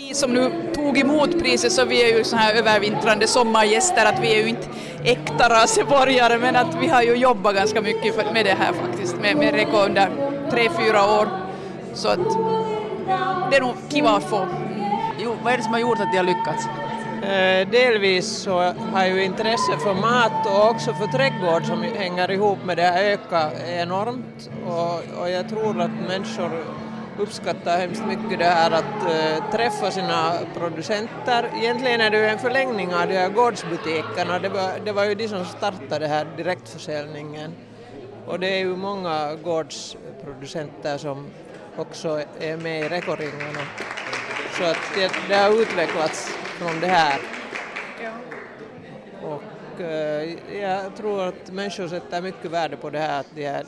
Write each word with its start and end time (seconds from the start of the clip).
Vi 0.00 0.14
som 0.14 0.32
nu 0.32 0.72
tog 0.74 0.98
emot 0.98 1.38
priset 1.38 1.72
så 1.72 1.84
vi 1.84 2.12
är 2.12 2.18
ju 2.18 2.24
så 2.24 2.36
här 2.36 2.54
övervintrande 2.54 3.26
sommargäster 3.26 4.06
att 4.06 4.22
vi 4.22 4.34
är 4.34 4.42
ju 4.42 4.48
inte 4.48 4.68
äkta 5.04 5.48
raseborgare 5.48 6.38
men 6.38 6.56
att 6.56 6.74
vi 6.80 6.86
har 6.86 7.02
ju 7.02 7.14
jobbat 7.14 7.54
ganska 7.54 7.80
mycket 7.80 8.32
med 8.32 8.46
det 8.46 8.54
här 8.54 8.72
faktiskt 8.72 9.16
med, 9.20 9.36
med 9.36 9.54
Reko 9.54 9.76
under 9.76 10.10
tre, 10.50 10.68
fyra 10.78 11.20
år. 11.20 11.28
Så 11.94 12.08
att 12.08 12.28
det 13.50 13.56
är 13.56 13.60
nog 13.60 13.74
kiva 13.88 14.10
att 14.10 14.30
få. 14.30 14.48
Jo, 15.18 15.36
vad 15.42 15.52
är 15.52 15.56
det 15.56 15.62
som 15.62 15.72
har 15.72 15.80
gjort 15.80 16.00
att 16.00 16.12
de 16.12 16.16
har 16.16 16.24
lyckats? 16.24 16.66
Eh, 17.22 17.68
delvis 17.70 18.26
så 18.26 18.74
har 18.92 19.06
ju 19.06 19.24
intresse 19.24 19.78
för 19.82 19.94
mat 19.94 20.46
och 20.46 20.70
också 20.70 20.94
för 20.94 21.06
trädgård 21.06 21.66
som 21.66 21.82
hänger 21.82 22.30
ihop 22.30 22.58
med 22.64 22.76
det 22.76 22.82
här 22.82 23.04
ökat 23.04 23.52
enormt 23.66 24.50
och, 24.66 25.20
och 25.20 25.30
jag 25.30 25.48
tror 25.48 25.80
att 25.80 25.90
människor 26.08 26.64
uppskattar 27.18 27.78
hemskt 27.78 28.06
mycket 28.06 28.38
det 28.38 28.44
här 28.44 28.70
att 28.70 29.02
uh, 29.02 29.50
träffa 29.50 29.90
sina 29.90 30.32
producenter. 30.54 31.50
Egentligen 31.56 32.00
är 32.00 32.10
det 32.10 32.16
ju 32.18 32.26
en 32.26 32.38
förlängning 32.38 32.94
av 32.94 33.08
de 33.08 33.14
här 33.14 33.28
gårdsbutikerna, 33.28 34.38
det 34.38 34.48
var, 34.48 34.72
det 34.84 34.92
var 34.92 35.04
ju 35.04 35.14
de 35.14 35.28
som 35.28 35.44
startade 35.44 36.06
här 36.06 36.26
direktförsäljningen. 36.36 37.54
Och 38.26 38.40
det 38.40 38.48
är 38.48 38.58
ju 38.58 38.76
många 38.76 39.34
gårdsproducenter 39.34 40.98
som 40.98 41.26
också 41.76 42.22
är 42.40 42.56
med 42.56 42.80
i 42.80 42.88
rekoringarna. 42.88 43.60
Så 44.58 44.64
att 44.64 44.78
det, 44.94 45.12
det 45.28 45.34
har 45.34 45.62
utvecklats 45.62 46.36
från 46.58 46.80
det 46.80 46.86
här. 46.86 47.20
Och 49.22 49.80
uh, 49.80 50.56
jag 50.60 50.96
tror 50.96 51.22
att 51.22 51.50
människor 51.52 51.88
sätter 51.88 52.22
mycket 52.22 52.50
värde 52.50 52.76
på 52.76 52.90
det 52.90 52.98
här 52.98 53.20
att 53.20 53.26
de 53.34 53.46
här 53.46 53.64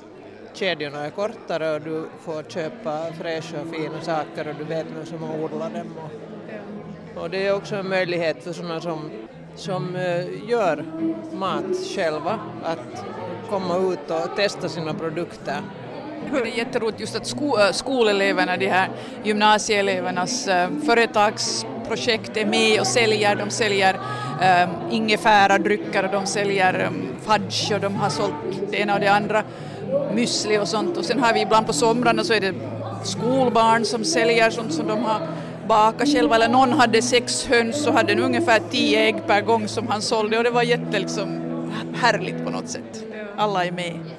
kedjorna 0.54 1.06
är 1.06 1.10
kortare 1.10 1.74
och 1.74 1.80
du 1.80 2.06
får 2.20 2.42
köpa 2.42 3.12
fräscha 3.20 3.60
och 3.60 3.74
fina 3.74 4.00
saker 4.00 4.48
och 4.48 4.54
du 4.58 4.64
vet 4.64 4.86
vem 4.96 5.06
som 5.06 5.22
har 5.22 5.44
odlat 5.44 5.74
dem. 5.74 5.94
Och, 5.96 7.22
och 7.22 7.30
det 7.30 7.46
är 7.46 7.54
också 7.56 7.76
en 7.76 7.88
möjlighet 7.88 8.44
för 8.44 8.52
sådana 8.52 8.80
som, 8.80 9.10
som 9.56 9.96
eh, 9.96 10.48
gör 10.50 10.84
mat 11.32 11.76
själva 11.96 12.40
att 12.62 13.04
komma 13.50 13.76
ut 13.76 14.10
och 14.10 14.36
testa 14.36 14.68
sina 14.68 14.94
produkter. 14.94 15.62
Det 16.32 16.38
är 16.38 16.58
jätteroligt 16.58 17.00
just 17.00 17.16
att 17.16 17.26
sko 17.26 17.58
äh, 17.58 17.72
skoleleverna, 17.72 18.56
de 18.56 18.68
här 18.68 18.88
gymnasieelevernas 19.24 20.48
äh, 20.48 20.70
företagsprojekt 20.86 22.36
är 22.36 22.46
med 22.46 22.80
och 22.80 22.86
säljer. 22.86 23.36
De 23.36 23.50
säljer 23.50 24.00
Ehm, 24.40 24.70
äh, 24.70 24.94
ingefäradrycker 24.94 26.04
och 26.04 26.10
de 26.12 26.26
säljer 26.26 26.86
um, 26.86 27.14
fudge 27.26 27.74
och 27.74 27.80
de 27.80 27.94
har 27.94 28.10
sålt 28.10 28.34
det 28.70 28.76
ena 28.76 28.94
och 28.94 29.00
det 29.00 29.08
andra 29.08 29.42
müsli 30.14 30.58
och 30.58 30.68
sånt. 30.68 30.96
Och 30.96 31.04
sen 31.04 31.20
har 31.20 31.32
vi 31.34 31.40
ibland 31.40 31.66
på 31.66 31.72
somrarna 31.72 32.24
så 32.24 32.32
är 32.32 32.40
det 32.40 32.54
skolbarn 33.04 33.84
som 33.84 34.04
säljer 34.04 34.50
sånt 34.50 34.72
som 34.72 34.86
de 34.86 35.04
har 35.04 35.20
bakat 35.68 36.08
själva. 36.08 36.34
Eller 36.34 36.48
någon 36.48 36.72
hade 36.72 37.02
sex 37.02 37.46
höns 37.46 37.86
och 37.86 37.94
hade 37.94 38.22
ungefär 38.22 38.60
tio 38.70 39.00
ägg 39.00 39.26
per 39.26 39.40
gång 39.40 39.68
som 39.68 39.88
han 39.88 40.02
sålde 40.02 40.38
och 40.38 40.44
det 40.44 40.50
var 40.50 40.62
jätte 40.62 40.98
liksom 40.98 41.40
härligt 41.94 42.44
på 42.44 42.50
något 42.50 42.68
sätt. 42.68 43.04
Alla 43.36 43.64
är 43.64 43.72
med. 43.72 44.10